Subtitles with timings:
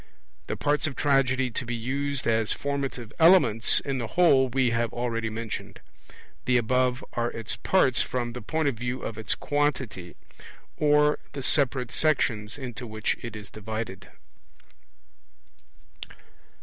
[0.47, 4.91] The parts of Tragedy to be used as formative elements in the whole we have
[4.91, 5.79] already mentioned;
[6.45, 10.15] the above are its parts from the point of view of its quantity,
[10.75, 14.07] or the separate sections into which it is divided.